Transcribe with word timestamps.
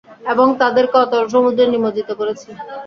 এবং 0.31 0.47
তাদেরকে 0.61 0.95
অতল 1.03 1.23
সমুদ্রে 1.33 1.63
নিমজ্জিত 1.67 2.09
করেছি। 2.19 2.49